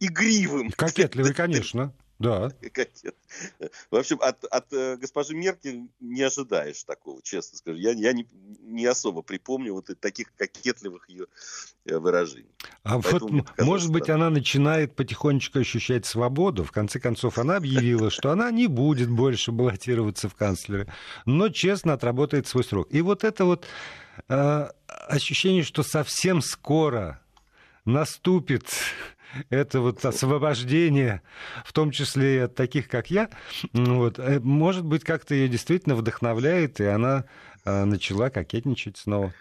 [0.00, 0.70] игривым.
[0.72, 1.94] Кокетливый, конечно.
[2.18, 2.50] Да.
[3.90, 7.78] В общем, от, от э, госпожи Меркель не ожидаешь такого, честно скажу.
[7.78, 8.26] Я, я не,
[8.60, 11.26] не особо припомню вот таких кокетливых ее
[11.84, 12.50] э, выражений.
[12.82, 16.64] А Поэтому вот, может быть, она начинает потихонечку ощущать свободу.
[16.64, 20.92] В конце концов, она объявила, что она не будет больше баллотироваться в канцлеры,
[21.24, 22.88] но честно отработает свой срок.
[22.90, 23.64] И вот это вот
[24.28, 27.20] э, ощущение, что совсем скоро
[27.84, 28.66] наступит
[29.50, 31.22] это вот освобождение,
[31.64, 33.30] в том числе и от таких, как я,
[33.72, 37.24] вот, э, может быть, как-то ее действительно вдохновляет, и она
[37.64, 39.32] э, начала кокетничать снова.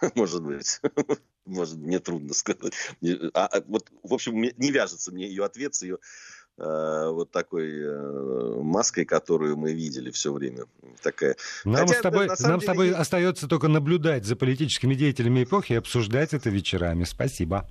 [0.14, 0.80] Может быть.
[1.46, 2.72] Может, мне трудно сказать.
[3.34, 5.98] А, а, вот, в общем, не вяжется мне ее ответ с ее
[6.56, 10.64] э, вот такой маской, которую мы видели все время.
[11.02, 11.36] Такая.
[11.64, 12.60] Нам, Хотя, с тобой, нам деле...
[12.60, 17.04] с тобой остается только наблюдать за политическими деятелями эпохи и обсуждать это вечерами.
[17.04, 17.68] Спасибо.